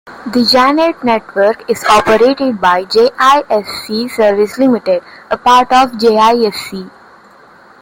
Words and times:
The 0.33 0.43
Janet 0.51 1.03
network 1.03 1.69
is 1.69 1.83
operated 1.83 2.59
by 2.59 2.85
Jisc 2.85 4.09
Services 4.09 4.57
Limited, 4.57 5.03
part 5.43 5.71
of 5.71 5.91
Jisc. 5.91 6.89